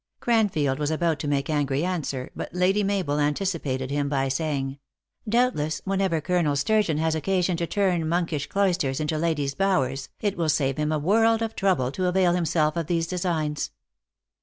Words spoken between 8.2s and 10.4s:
ish cloisters into ladies bowers, it